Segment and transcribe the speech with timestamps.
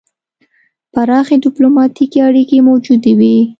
[0.91, 3.35] پراخې ډیپلوماتیکې اړیکې موجودې وې.